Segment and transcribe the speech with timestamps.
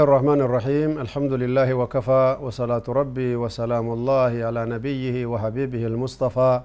[0.03, 6.61] الرحمن الرحيم الحمد لله وكفى وصلاة ربي وسلام الله على نبيه وحبيبه المصطفى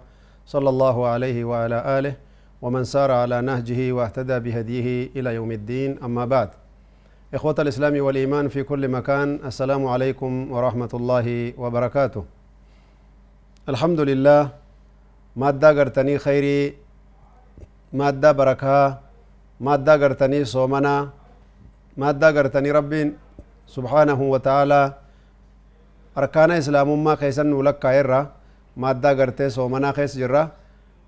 [0.47, 2.15] صلى الله عليه وعلى آله
[2.63, 6.66] ومن سار على نهجه واهتدى بهديه إلى يوم الدين أما بعد
[7.37, 12.25] إخوة الإسلام والإيمان في كل مكان السلام عليكم ورحمة الله وبركاته.
[13.69, 14.43] الحمد لله
[15.37, 16.75] مادة قرتني خيري
[17.93, 19.01] مادة بركة
[19.61, 21.11] مادة قرتني صومنا
[21.97, 23.13] مادة قرتني ربي
[23.69, 24.83] سبحانه وتعالى.
[26.17, 28.33] أركان إسلام ما خيسن لك إرّا
[28.77, 30.49] مادة قرتي صومنا خيس جرّا.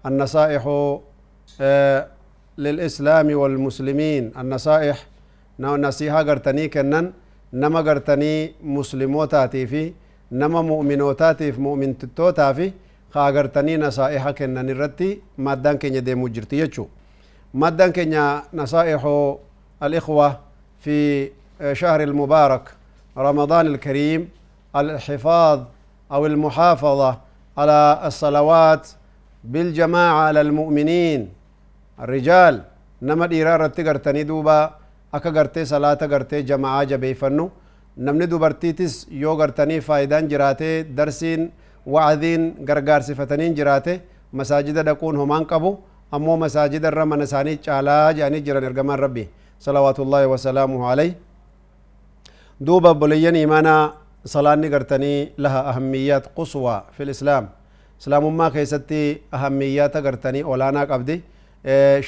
[0.07, 0.63] النصائح
[2.59, 4.97] للإسلام والمسلمين النصائح
[5.61, 7.13] نصيحة قرتني كنن
[7.53, 9.93] نما قرتني مسلموتاتي في
[10.33, 12.73] نما مؤمنوتاتي في مؤمن تتوتافي
[13.11, 16.87] خا قرتني نصائح كنن الرتي مادان كن ديمو جرتي يجو
[17.55, 18.15] مادان كن
[18.55, 19.03] نصائح
[19.83, 20.39] الإخوة
[20.81, 21.31] في
[21.73, 22.65] شهر المبارك
[23.17, 24.29] رمضان الكريم
[24.77, 25.61] الحفاظ
[26.13, 27.19] أو المحافظة
[27.59, 28.89] على الصلوات
[29.45, 31.29] بالجماعة على المؤمنين
[32.01, 32.63] الرجال
[33.03, 34.78] نما ديرارة قرتني دوبا
[35.13, 37.51] صلاة قرتي جماعة جبيفنو
[37.99, 41.51] نمني دوبرتيتس يو قرتني فايدان جراتي درسين
[41.87, 44.01] وعذين غرغار صفتنين جراتي
[44.33, 45.79] مساجد دقون همان قبو
[46.15, 49.25] أمو مساجد الرمى نساني چالا جاني جران ارغمان ربي
[49.61, 51.13] صلوات الله وسلامه عليه
[52.61, 53.77] دوبا بلين إيمانا
[54.25, 57.45] صلاة قرتني لها أهميات قصوى في الإسلام
[58.01, 59.03] إسلام ما كيستي
[59.35, 61.17] أهميات قرتني أولانا قبدي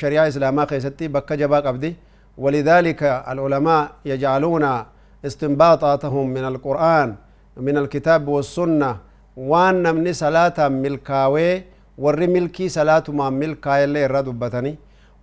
[0.00, 1.92] شريعة إسلاما كيستي بكة جبا قبدي
[2.38, 4.64] ولذلك العلماء يجعلون
[5.26, 7.14] استنباطاتهم من القرآن
[7.56, 8.96] من الكتاب والسنة.
[9.36, 11.62] وان من صلاة ملكاوي
[11.98, 14.74] ور ملكي صلاة ما ملكاي اللي ردبتني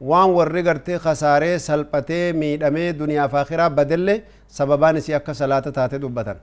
[0.02, 6.38] warri gartee kasaaree salphatee miidhamee duniyaaf akhiraa badelle sababaan isii akka salaata taate dubbatan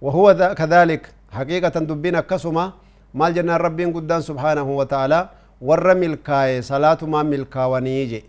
[0.00, 2.72] وهو كذلك حقيقة دبين أكسما
[3.14, 5.28] مال جنان ربين قدان سبحانه وتعالى
[5.60, 8.24] ور ملكاي صلاة ما ملكا ونيجي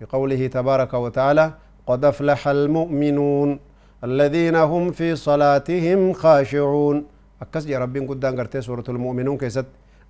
[0.00, 1.52] بقوله تبارك وتعالى
[1.86, 3.60] قد أفلح المؤمنون
[4.04, 6.96] الذين هم في صلاتهم خاشعون.
[7.42, 9.66] أكس يا ربين قدان قرتي سورة المؤمنون كيست؟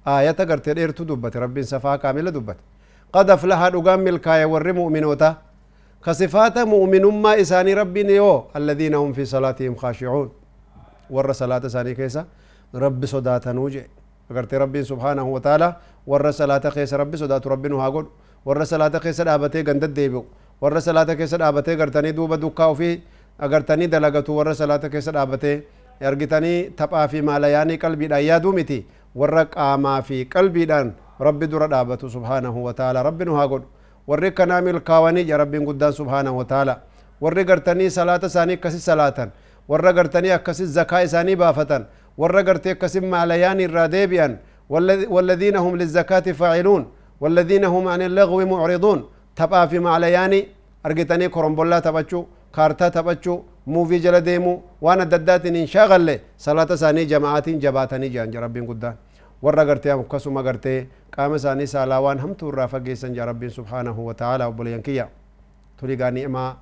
[0.07, 2.57] آية قرتي ديرتو دبت ربين صفا كاملة دبت.
[3.13, 5.37] قد أفلح دقام ملكايا ور مؤمنوتا.
[6.05, 10.29] كصفات مؤمن ما إساني ربي يو الذين هم في صلاتهم خاشعون.
[11.11, 12.25] ور صلاة ساني كيسا؟
[12.75, 13.87] رب صدات نوجي.
[14.31, 17.69] أقرت ربي سبحانه وتعالى ور صلاة كيسا؟ ربي صدات ربي
[18.49, 20.25] نهاقود ور صلاة كيسا دابتي قندد ديبو
[20.61, 23.01] ور صلاة كيسا دابتي قرتني دوبا دكا وفي
[23.41, 25.63] أقرتني دلقتو ور صلاة كيسا دابتي
[26.03, 31.67] أرقتني تبقى في مالياني قلبي دا يادو متي ور قاما في قلبي دان ربي در
[31.67, 33.63] دابته سبحانه وتعالى ربي نهاقود
[34.09, 36.81] warri kanaa milkaawanii ja rabbiin guddaan subhaanahu wataala
[37.21, 39.31] warri gartanii salaata isaanii akkasi salaatan.
[39.69, 41.85] Warra gartanii akkasi zakaa isaanii baafatan.
[42.19, 44.39] Warra gartee akkasi maalayaan irraa deebi'an.
[44.71, 46.87] والذين هم للزكاة فاعلون
[47.21, 48.99] والذين هم عن اللغو معرضون
[49.37, 50.41] تبا في معلياني
[50.87, 52.21] أرجتني كرمبولا تبچو
[52.55, 53.35] كارتا تبچو
[53.67, 54.53] موفي جل ديمو
[54.85, 56.09] وأنا ددات إن شاغل
[56.47, 58.95] صلاة ساني جماعات جباتني جان ربين قدان
[59.43, 64.15] warra gartee akkasuma gartee qaama isaanii saalaa waan hamtuu irraa fageessan jaa rabbiin subhaanahu wa
[64.21, 65.05] ta'ala obboleeyyan kiyya
[65.81, 66.57] turigaa ni'maa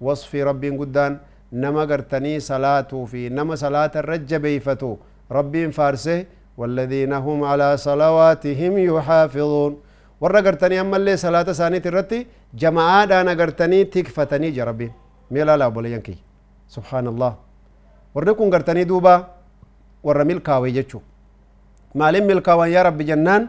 [0.00, 1.18] wasfii rabbiin guddaan
[1.50, 4.98] nama gartanii salaatuu fi nama salaata irra jabeeyfatu
[5.38, 6.26] rabbiin faarse
[6.60, 9.72] والذين هم على صلواتهم يحافظون
[10.22, 12.18] ورا غرتني امال لي صلاه ثانية ترتي
[12.62, 14.88] جماعة دانا غرتني تكفتني جربي
[15.32, 16.16] ميلا لا بولينكي
[16.74, 17.32] سبحان الله
[18.14, 19.14] ورنكون غرتني دوبا
[20.06, 21.00] ورا ملكا ويجو
[22.00, 23.42] مالم كاوي يا رب جنان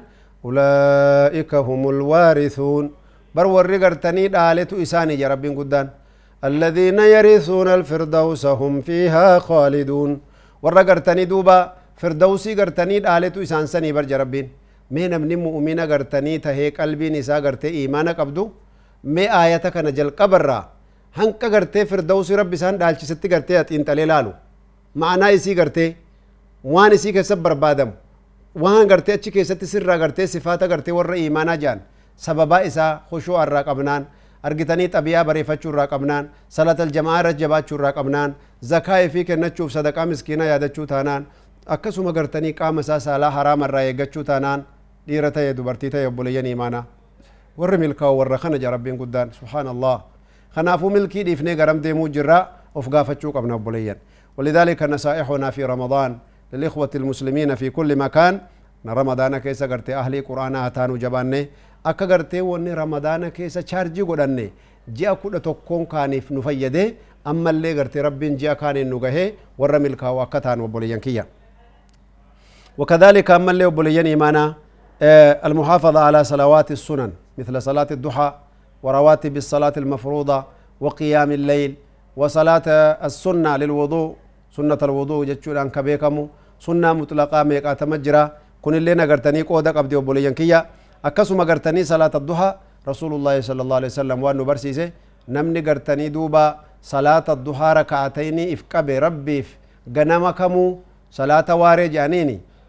[0.45, 2.85] اولئك هم الوارثون
[3.35, 5.87] بر ورا غرتني دالتو اساني جربي غدان
[6.49, 10.11] الذين يرثون الفردوس هم فيها خالدون
[10.63, 11.57] ورا غرتني دوبا
[12.01, 14.60] فردوسي غرتني دالتو اسان سني بر جربين
[14.91, 18.43] نمني مؤمنة قرتني تهي قلبي نساء قرتي إيمانا قبدو
[19.03, 20.59] مي آياتك نجل قبرا
[21.19, 24.33] هنك قرتي فردوسي رب إسان دالچي ستي قرتي أتين تليلالو
[24.95, 25.95] معنى إسي قرتي
[26.63, 27.91] وان إسي كسب بربادم
[28.63, 31.79] waan gartee achi keessatti sirraa gartee sifaata gartee warra iimaanaa jaan
[32.25, 34.03] sababaa isaa hushuu irraa qabnaan
[34.47, 38.35] argitanii xabiyaa bareeffachuu irraa qabnaan salatal jamaa irra jabaachuu irraa qabnaan
[38.71, 41.23] zakaa fi kennachuuf sadaqaa miskiina yaadachuu taanaan
[41.75, 44.65] akkasuma gartanii qaama isaa saalaa haraama irraa eeggachuu taanaan
[45.07, 46.85] dhiira ta'e dubartii ta'e obboleeyyan iimaanaa
[47.57, 50.01] warri milkaa'u warra kana ja rabbiin guddaan subhaanallah
[50.55, 53.97] kanaafuu milkii dhiifnee garam deemuu jirra أفقافتشو قبنا بوليا
[54.37, 56.17] ولذلك نصائحنا في رمضان
[56.53, 58.39] للإخوة المسلمين في كل مكان.
[58.87, 61.49] رمضان كيسا قرتي أهلي قرآن هتانو جباني.
[61.85, 64.47] أكا قرتي وني رمضان كيسا چارجي قدني
[64.87, 66.95] جاء كل تكون كانف نفيده
[67.27, 71.25] أما اللي قرتي ربي جاء كان نغهي ورمي الكاوا كتان وبوليا كيا.
[72.77, 74.55] وكذلك أما اللي وبوليا إيمانا.
[75.01, 78.33] المحافظة على صلوات السنن مثل صلاة الضحى
[78.83, 80.43] ورواتب الصلاة المفروضة
[80.81, 81.75] وقيام الليل
[82.17, 82.67] وصلاة
[83.07, 84.15] السنة للوضوء
[84.55, 86.27] سنة الوضوء جتشودان كبيكمو
[86.59, 88.31] سنة مطلقة ميقا تمجرا
[88.61, 90.65] كن اللي نغرتني قودة قبدي وبوليان كيا.
[91.05, 92.55] أكسو مغرتني صلاة الضحى
[92.87, 94.91] رسول الله صلى الله عليه وسلم وأنو برسيسي
[95.29, 99.45] نمني غرتني دوبا صلاة الضحى ركعتين إفقب ربي
[99.97, 100.79] غنم كمو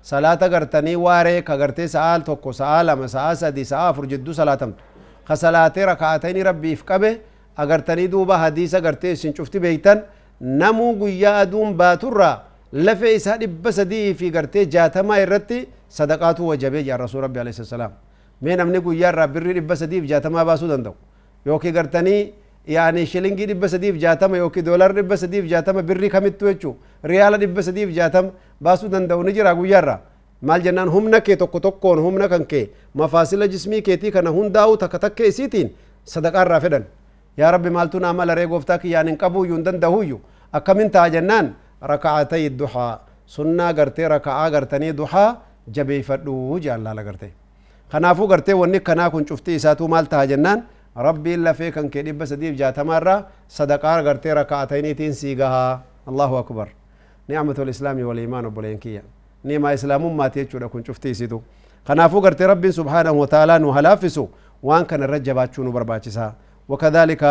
[0.03, 4.33] صلاة واري جانيني صلاة غرتني واري كغرتي سآل توكو سآل أما سآل سدي سآل فرجدو
[4.33, 4.73] صلاة
[5.25, 7.19] خصلاة ركعتين ربي إفقب
[7.57, 10.03] agartanii duuba hadiisa gartee isin cufti beeytan
[10.41, 16.97] namuu guyyaa aduun baaturraa lafee isaa dhibba sadii fi gartee jaatamaa irratti sadaqaatu wajabee jaa
[16.97, 17.93] rasuul rabbi alayhi salaam
[18.43, 20.95] mee namni guyyaa irraa birrii dhibba sadii fi jaatamaa baasuu danda'u
[21.47, 22.33] yookiin gartanii
[23.99, 28.31] jaatama yookiin doolar dhibba sadii fi jaatama birrii kamittu jechuu riyaala dhibba sadii fi jaatama
[28.61, 30.01] baasuu danda'u ni jira guyyaa irraa
[30.43, 34.99] maal jennaan humna kee tokko tokkoon humna kan kee mafaasila jismii keetii kana hundaa'u takka
[34.99, 35.71] takka isiitiin
[36.05, 36.85] sadaqaa irraa fedhan
[37.41, 40.19] يا ربي مالتنا عمل ريقوفتك يعني قبو يندن دهويو
[40.55, 41.47] أكمن تاجنان
[41.93, 42.91] ركعتي الضحى
[43.35, 45.27] سنة قرتي ركعة قرتني ضحى
[45.77, 47.31] جبي فدو جال لا قرتي
[47.93, 50.59] خنافو قرتي وني كنا كن شفتي ساتو مال تاجنان
[50.97, 56.39] ربي إلا في كان كدي بس ديف جات مرة صدقار قرتي ركعتين تين سيغها الله
[56.39, 56.69] أكبر.
[57.29, 59.03] نعمة الإسلام والإيمان بولينكيا
[59.45, 61.41] نعمة إسلام ما تيجو كن شفتي سيتو
[61.89, 64.27] خنافو قرتي ربي سبحانه وتعالى نهلافسو.
[64.63, 66.27] وان كان الرجبات شنو برباچسا
[66.69, 67.23] وكذلك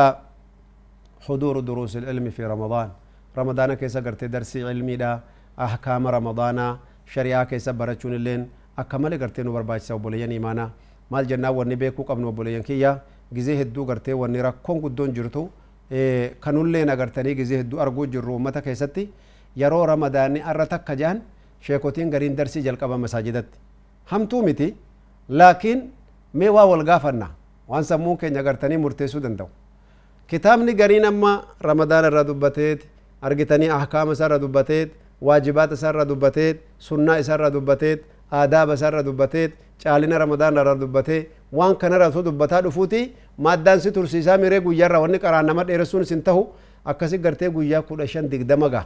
[1.26, 2.90] حضور دروس العلم في رمضان.
[3.38, 5.20] رمضان كيسا قرتي درسي علمي دا.
[5.60, 8.42] أحكام رمضان شريعة كيسا برچون اللين.
[8.80, 10.70] أكمل قرتي نو برباچسا وبوليان إيمانا
[11.12, 13.02] مال جنة وني بيكو قبن وبوليان كيا
[13.34, 15.50] gize hedduu gartee wanni rakkoon guddoon jirtu
[16.40, 19.10] kanulleen agartanii gize hedduu arguu jirru ummata keessatti
[19.62, 21.22] yeroo ramadaanni arra takka jaan
[21.68, 23.58] sheekotiin gariin darsii jalqaba masaajidatti
[24.12, 24.74] hamtuu miti
[25.30, 25.82] laakiin
[26.34, 27.28] mee waa wal gaafanna
[27.68, 29.50] waan sammuun keenya gartanii murteessuu danda'u
[30.28, 32.88] kitaabni gariin amma ramadaan irra dubbateet
[33.22, 34.92] argitanii ahkaama isaa irra dubbateet
[35.22, 38.04] waajibaata isaa irra dubbateet sunnaa isaa irra dubbateet
[38.40, 41.22] aadaaba isaa irra dubbateet caalina ramadaan irra dubbatee
[41.60, 43.02] waan kanarra osoo dubbataa dhufuuti
[43.46, 46.42] maaddaan si tursiisaa miree guyyaarra wanni qaraan nama dheeressuun isin tahu
[46.94, 48.86] akkasi gartee guyyaa kudha shan digdama gaa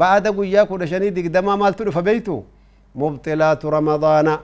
[0.00, 2.36] ba'ada guyyaa kudha shanii digdamaa maaltu dhufa beeytu
[3.00, 4.34] mubxilaatu ramadaana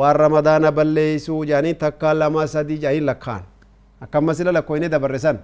[0.00, 3.42] waan ramadaana balleeysuu jedhanii takka lama sadii jedhanii lakkaan
[4.04, 5.38] akkamma sila lakkoyne dabarre san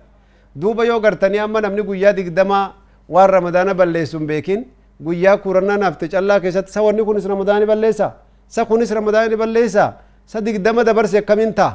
[0.60, 2.64] duuba yoo gartanii amma namni guyyaa digdamaa
[3.08, 4.60] waan ramadaana balleessu hin beekin
[5.06, 8.12] guyyaa kurannaa nafte callaa keessatti sa wanni kunis ramadaani balleessa
[8.54, 9.84] sa kunis ramadaani balleessa
[10.30, 11.72] sa digdama dabarse akkamiin ta'a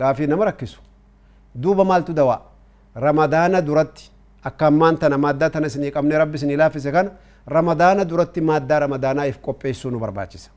[0.00, 0.80] gaafii nama rakkisu
[1.62, 2.36] duuba maaltu dawa
[2.94, 4.10] ramadaana duratti
[4.44, 7.10] akka ammaan tana maaddaa tana isinii qabne rabbi isinii laaffise kana
[7.56, 10.50] ramadaana duratti maaddaa ramadaanaa if qopheessuu nu barbaachisa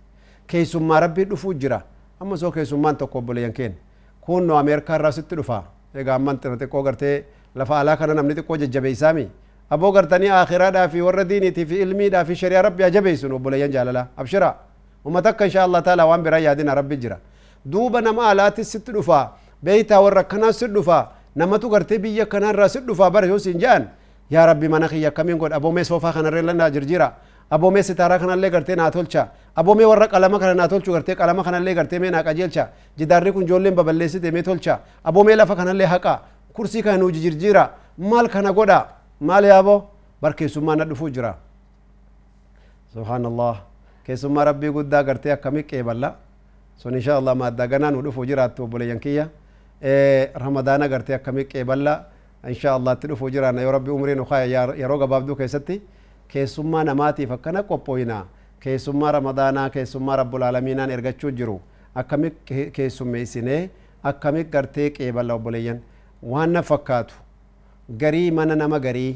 [0.47, 1.81] keessummaa rabbii dhufuu jira
[2.19, 3.77] amma soo keessummaan tokko obboleeyyan keenya
[4.25, 5.63] kunno ameerikaa irraa sitti dhufa
[5.95, 7.15] egaa amman xiqqoo gartee
[7.55, 9.25] lafa alaa kana namni xiqqoo jajjabeeysaami
[9.69, 14.05] aboo gartanii akhiraadhaa fi warra diiniitii fi ilmiidhaa fi shari'aa rabbi ajabeeysun obboleeyyan jaalala
[15.03, 17.17] abshira ummata akka insha allah taala waan biraa yaadina rabbi jira
[17.65, 19.31] duuba nama alaatis sitti dhufa
[19.63, 23.87] beeytaa warra akkanaa sitti dhufa namatu gartee biyya kanaarraa sitti dhufa bara yoo siin jedhan
[24.29, 27.13] yaa rabbi mana kiyya akkamiin godha aboomee soofaa kanarree lannaa jirjira
[27.49, 31.73] aboomee sitaaraa kanallee gartee naa tolcha aboomee warra qalama kana naa tolchu gartee qalama kanallee
[31.75, 36.19] gartee mee naa qajeelcha jidaarri kun ijoolleen baballeessite mee tolcha aboomee lafa kanallee haqa
[36.53, 38.87] kursii kana nuu jirjira maal kana godha
[39.19, 39.89] maal yaabo
[40.21, 41.35] bar keessummaa na dhufuu jira
[42.93, 43.70] subhaanallah
[44.11, 46.15] keessummaa rabbii guddaa gartee akkami qeeballa
[46.77, 49.27] sun insha allah maaddaa ganaa nu dhufuu jiraattu obboleeyyan kiyya
[50.43, 51.93] ramadaana gartee akkami qeeballa
[52.53, 55.81] insha allah itti dhufuu jiraanna yoo rabbi umrii nu kaaya yeroo gabaabduu keessatti
[56.33, 58.17] keessummaa namaatiif akkana qophooyina
[58.65, 61.57] keessummaa ramadaanaa keessummaa rabbulaalamiinaan ergachuu jiru
[62.03, 62.31] akkami
[62.79, 63.61] keessummeessinee
[64.13, 65.79] akkami gartee qeeballa obboleeyyan
[66.35, 67.15] waan na fakkaatu
[68.03, 69.11] garii mana nama garii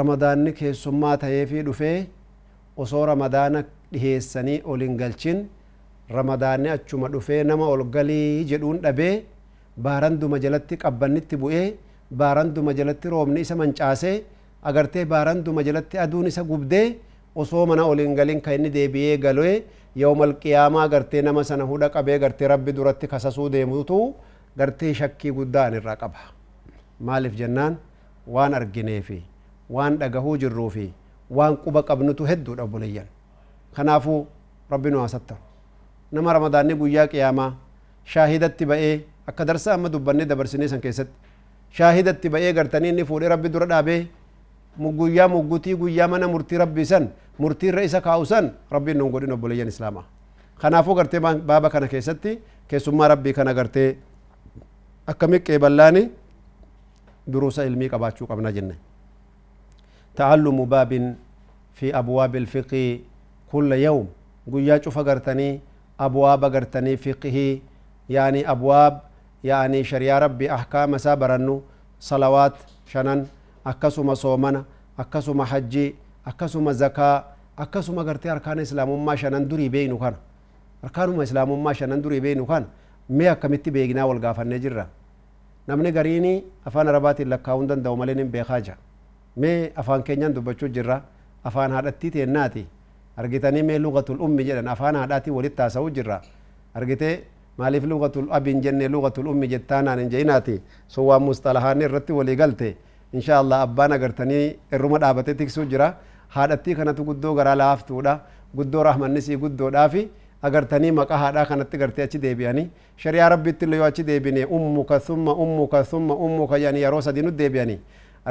[0.00, 1.96] ramadaanni keessummaa ta'eefii dhufee
[2.82, 5.40] osoo ramadaana dhiheessanii ol hin galchin
[6.16, 9.14] ramadaanni achuma dhufee nama ol galii jedhuun dhabee
[9.86, 11.66] baaranduma jalatti qabbannitti bu'ee
[12.22, 14.16] baaranduma jalatti roobni isa mancaasee
[14.70, 16.86] agartee baaranduma jalatti aduun isa gubdee
[17.42, 19.54] osoo mana ol hin galin kan inni deebi'ee galee
[20.02, 23.98] yawmal qiyaamaa gartee nama sana hudha qabee gartee rabbi duratti kasasuu deemutu
[24.58, 26.20] gartee shakkii guddaa irraa qaba
[27.08, 27.76] maaliif jennaan
[28.36, 29.18] waan arginee fi
[29.76, 30.86] waan dhagahuu jirruu fi
[31.30, 33.06] waan quba qabnutu hedduudha obboleeyyan
[33.76, 34.26] kanaafuu
[34.70, 35.40] rabbi nu haasattahu
[36.12, 37.50] nama ramadaanni guyyaa qiyaamaa
[38.14, 38.94] shaahidatti ba'ee
[39.26, 41.14] akka darsa amma dubbannee dabarsinee san keessatti
[41.78, 44.00] shaahidatti ba'ee gartanii inni fuudhee rabbi dura dhaabee
[44.78, 49.32] guyyaa muggutii guyyaa mana murtii rabbii san murtii irra isa kaa'u san rabbiin nun godhin
[49.32, 50.04] obboleeyyan islaamaa
[50.62, 52.38] kanaafuu gartee baaba kana keessatti
[52.68, 53.96] keessummaa rabbii kana gartee
[55.06, 56.02] akka miqqee ballaani
[57.32, 58.74] duruusa ilmii qabaachuu qabna jenne
[60.16, 61.14] تعلم باب
[61.74, 62.98] في أبواب الفقه
[63.52, 64.06] كل يوم.
[64.52, 65.60] قويا شوف قرتني
[66.00, 67.58] أبواب قرتني فقه
[68.10, 69.00] يعني أبواب
[69.44, 71.62] يعني شريعة ربي أحكام سابرنو.
[72.00, 72.56] صلوات
[72.86, 73.26] شنن
[73.66, 74.64] أكسما صومنا
[74.98, 75.94] أكسما حجي
[76.26, 77.24] أكسما زكاة
[77.58, 80.14] أكسما قرتي أركان إسلام ما شنن دري بينو كان.
[80.84, 82.64] أركان إسلام ما شنن دري بينو كان.
[83.10, 84.86] مي أكمتي بيجنا والقافة نجرة.
[85.68, 88.76] arabaatiin lakkaa'uun danda'u malee nin beekaa jira
[89.36, 91.02] mee afaan keenyaan dubbachuu jirra
[91.44, 92.66] afaan haadhattii teennaati
[93.16, 96.20] argitanii mee lugatul ummi jedhan afaan haadhaatii walitti haasa'uu jirra
[96.74, 97.14] argitee
[97.58, 102.76] maaliif lugatul abin jenne lugatul ummi jettaanaan hin je'inaati sun waan mustalahaanni irratti walii galte
[103.12, 104.44] insha allah abbaan agartanii
[104.78, 105.94] irruma dhaabatee tiksuu jira
[106.36, 108.18] haadhattii kanatu guddoo garaa laaftuudha
[108.56, 110.08] guddoo rahmannisii guddoodhaafi
[110.48, 112.66] agartanii maqaa haadhaa kanatti gartee achi deebi'anii
[113.04, 117.30] shari'aa rabbitti illee yoo achi deebine ummuka summa ummuka summa ummuka jedhanii yeroo sadii nu
[117.38, 117.78] deebi'anii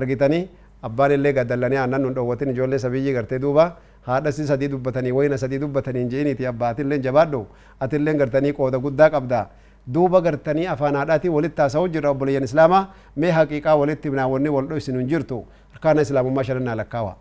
[0.02, 0.44] argitanii
[0.88, 3.66] abbaan illee gaddallanii aannan nun dhoowwatin ijoollee sabiyyii gartee duuba
[4.08, 7.46] haadhasi sadii dubbatanii wayna sadii dubbatanii je'iniiti abbaatillee jabaadhu
[7.80, 9.46] atillee gartanii qooda guddaa qabda
[9.94, 12.82] duuba gartanii afaan haadhaatii walitti haasa'uu jirra obboleeyyan islaamaa
[13.16, 15.40] mee haqiiqaa walitti himnaawwanni wal dho'isin hin jirtu
[15.72, 17.16] harkaana islaamummaa shanan naa lakkaawa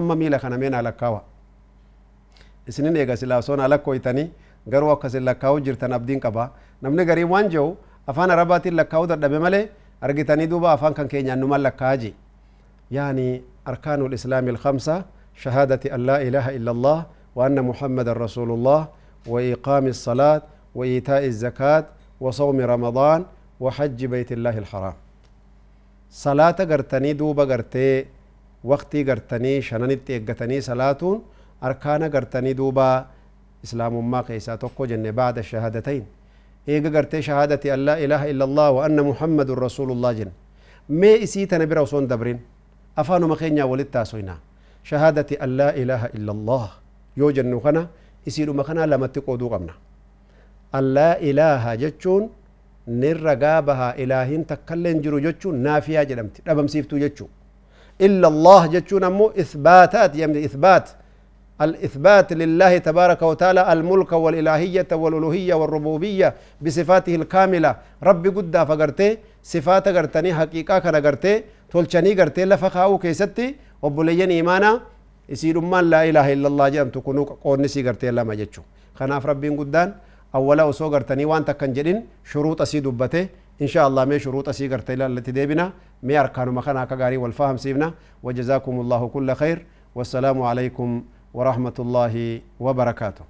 [0.00, 1.22] amma miila kana mee naa lakkaawa
[2.68, 4.28] isinin eega silaa osoon alakkoytanii
[4.74, 6.50] garuu akkasin lakkaa'uu jirtan abdiin qaba
[6.82, 9.64] namni garii waan jehu afaan arabaatiin lakkaa'uu dadhabe malee
[10.00, 12.12] argitanii duuba afaan kan keenyaan numan lakkaa'aa je
[12.90, 18.88] يعني أركان الإسلام الخمسة شهادة أن لا إله إلا الله وأن محمد رسول الله
[19.26, 20.42] وإقام الصلاة
[20.74, 21.84] وإيتاء الزكاة
[22.20, 23.24] وصوم رمضان
[23.60, 24.94] وحج بيت الله الحرام.
[26.10, 28.06] صلاة قرتني دوبا قرتي
[28.64, 31.20] وقتي قرتني شننت إيقتني صلاة
[31.64, 33.06] أركان قرتني دوبا
[33.64, 36.06] إسلام ما قيسا توقو جنة بعد الشهادتين.
[36.68, 40.30] إيقا قرتي شهادة أن لا إله إلا الله وأن محمد رسول الله جن.
[40.88, 42.55] مي إسيتنا برسون دبرين.
[42.98, 44.36] أفانو مخينيا ولتاسوينا
[44.84, 46.68] شهادة أن لا إله إلا الله.
[47.16, 47.82] يو جنو خنا
[48.28, 49.74] إسيرو مخنا لما تقودو قمنا
[50.74, 52.22] أن لا إله جتشون
[52.88, 57.26] نرقابها إلهين تكلن جرو جتشون نافيا جلمت ربم سيفتو جتشو
[58.06, 60.88] إلا الله جتشون أمو إثباتات يمدي إثبات.
[61.60, 67.76] الإثبات لله تبارك وتعالى الملك والإلهية والألوهية والربوبية بصفاته الكاملة.
[68.02, 70.96] رب قد فقرتي صفات قرتني حقيقة كان
[71.84, 73.46] قرتي لفخاو كيستي
[73.82, 74.80] وبلين إيمانا
[75.28, 78.62] يسير ما لا إله إلا الله جام تكونوا قونسي قرتي لما جتشو
[78.98, 79.88] خناف ربي قدان
[80.34, 81.98] أولا وسو قرتني وان تكن جدين
[82.30, 83.28] شروط أسي دبته
[83.62, 87.88] إن شاء الله مي شروط أسي قرتي التي ديبنا مي أركان مخنا كغاري والفهم سيبنا
[88.22, 89.58] وجزاكم الله كل خير
[89.96, 90.88] والسلام عليكم
[91.34, 93.24] ورحمة الله وبركاته